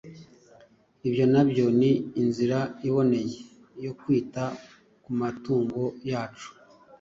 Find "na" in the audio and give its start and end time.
1.33-1.41